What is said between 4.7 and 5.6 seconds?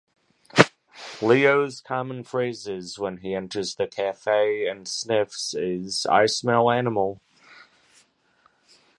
sniffs